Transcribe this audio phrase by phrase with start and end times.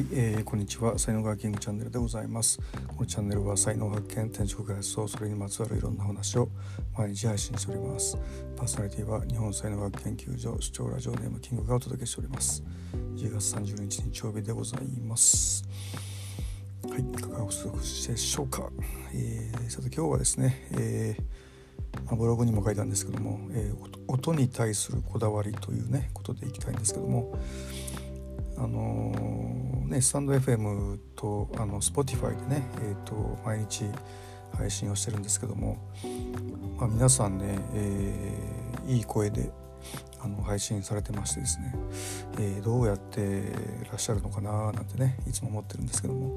[0.00, 0.98] い、えー、こんにちは。
[0.98, 2.58] 才能学キングチャンネルでございます。
[2.88, 6.48] このチャンネルは才能発見転職開発とそれにまつわるいろんな話を
[6.96, 8.16] 毎日配信しております。
[8.56, 12.62] パーソナリティは日本才能学研究所主張ラジオネームキングがお届けしております。
[13.16, 15.64] 10月30日日曜日でございます。
[16.88, 18.70] はいいかがお過ごしでしょうか、
[19.12, 21.40] えー、さて今日はですね、えー
[22.06, 27.38] まあ、ブログにも書いたんですけども、えー、音に対するこだわりというねことでいきたいんですけども
[28.62, 29.12] あの、
[29.86, 33.84] ねスタンド FM とあの Spotify でね、えーと、毎日
[34.56, 35.78] 配信をしてるんですけども、
[36.78, 39.50] まあ、皆さんね、えー、いい声で
[40.22, 41.74] あの配信されてましてですね、
[42.38, 43.42] えー、どうやって
[43.88, 46.34] らっしゃるのかななんてねいつも思ってるんですけども、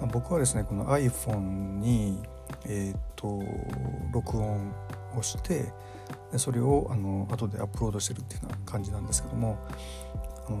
[0.00, 2.22] まあ、僕はですねこの iPhone に、
[2.66, 3.42] えーと、
[4.12, 4.72] 録音
[5.16, 5.72] をして
[6.30, 9.58] でそれをあの後でアップロードしてるっていうような感じなんですけども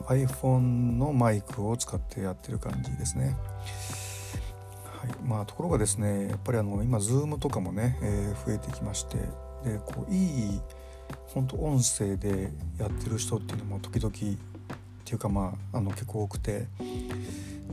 [0.08, 3.36] iPhone のマイクを使ってやってる感じですね。
[4.84, 9.18] はいまあ、ところがですねやっぱりあの今 Zoom とかもね、えー、増えてきまして
[9.64, 10.60] でこういい
[11.34, 14.12] 本当音声でやってる人っていうのも時々っ
[15.04, 16.66] ていうかまああの結構多くて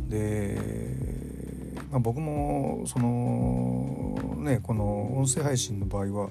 [0.10, 0.60] で、
[1.92, 6.30] まあ、僕もそのねこの音声配信の場合は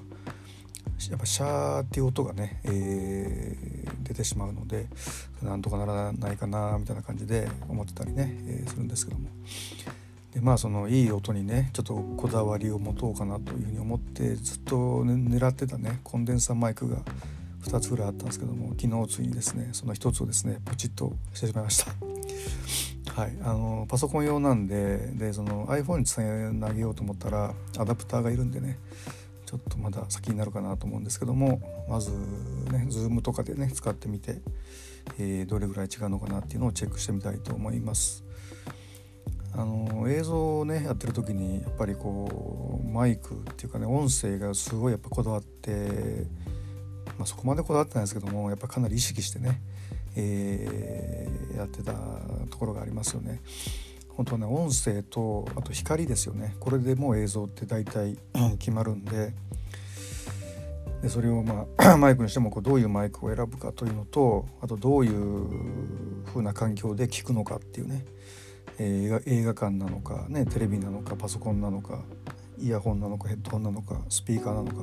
[1.09, 4.87] やっぱシャーっていう音がね、えー、出てしまうので
[5.41, 9.29] なんとかならないかなみたいな感じで思ってたりね、えー、するんですけども
[10.33, 16.97] でまあそのいい音にねちょっとこだわりを持とうかなというふうに思ってずっと、ね、狙ってたねコンデンサーマイクが
[17.65, 21.93] 2つぐらいあったんですけども昨日ついにですねその1つをですねポチッとしてしまいました。
[23.13, 28.79] はい、あのパソコン用なんででその iPhone につなげようと思ったらアダプターがいるんでね
[29.83, 34.41] まだ先になるかなと思うんですけどもまずね Zoom とかでね使ってみて、
[35.19, 38.23] えー、どれぐらい違うのかなっていうのをチェックしてみたいと思います。
[39.55, 46.25] あの映像をねやってる時にやっぱりこうマイクっていうかね音声がすごいやっぱこだわって、
[47.19, 49.61] まあ、そこまでこだわってないですけどもやっぱかなり意識してね、
[50.15, 51.93] えー、やってた
[52.49, 53.41] ところがありますよね。
[54.15, 58.17] 本当ね音声とあと光ですよねこれでもう映像って大体
[58.59, 59.33] 決まるんで
[61.03, 68.05] でそれをまあ マイクにしてもこうどういうマイクを選ぶかというのとあとどういう風な環境で聞くのかっていうね、
[68.79, 72.05] 映画映画館なのか、ね、テレビなのかパソコンなのか
[72.57, 74.75] イヤホンなのかヘッドホンなのかスピーカーなのか、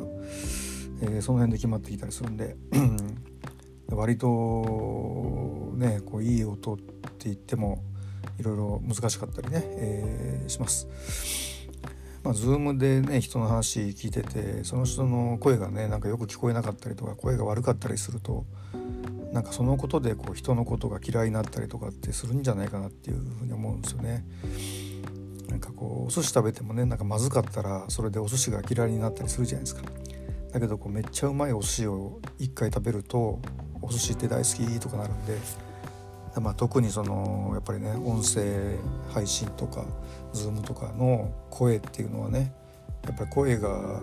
[1.01, 2.37] えー、その辺で決まってきたりするん。
[2.37, 2.55] で
[3.89, 6.85] 割とねこういい音って
[7.25, 7.83] 言っても
[8.39, 10.87] いろいろ難しかったりね、えー、します。
[12.23, 18.45] まあ、Zoom でね人の話聞いててその人の声がねなんかよく聞こえなかったりとか声が悪かったりすると
[19.33, 24.25] なんかそのことでこう人のことが嫌いになったりとかってするんじゃないかなっていうふうに思うんですよね。
[25.49, 29.83] なんかこうお寿司食べてもねなんかまずかったらそれでお寿司が嫌いになったりするじゃないですか。
[30.53, 33.41] だけどこうめっちゃうまいお寿司を1回食べると
[33.81, 35.39] お寿司って大好きとかなるんで
[36.37, 38.77] まあ、特にそのやっぱりね音声
[39.13, 39.85] 配信とか
[40.33, 42.53] Zoom とかの声っていうのはね
[43.05, 44.01] やっぱり声が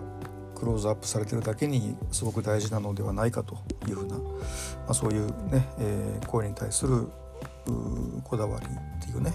[0.54, 3.56] クローズアップされてるだけにすごく大事なのではないかと
[3.86, 4.22] いうふうな、ま
[4.88, 7.08] あ、そういうね、えー、声に対する
[8.24, 9.32] こだわりっていうね、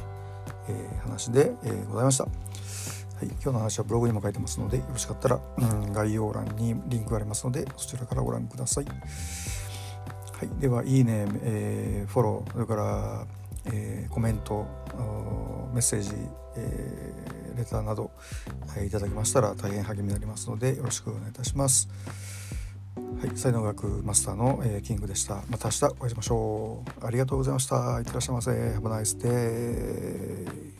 [0.68, 2.26] えー、話で、えー、ございました。
[2.26, 2.30] は
[3.22, 8.86] い、今日の話はブログにも書いてますのでよろしかったら、うん、概要欄にリンクがありますのでそちらからご覧ください。
[10.44, 13.26] はい、ではいいね、えー、フォローそれから、
[13.68, 14.68] えー、コメント
[15.74, 16.12] メッセージ、
[16.58, 18.12] えー、レターなど、
[18.68, 21.88] はい、いただきましたら大変励みになりますのでよろしくお願いいたします。
[22.96, 25.44] はい、才能学マスターの、えー、キングでした。
[25.50, 27.06] また明日お会いしましょう。
[27.06, 28.00] ありがとうございました。
[28.00, 28.52] いってらっしゃいませ。
[28.52, 30.73] Have a nice day.